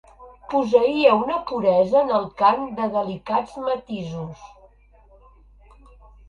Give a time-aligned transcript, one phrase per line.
[0.51, 4.43] Posseïa una puresa en el cant de delicats matisos.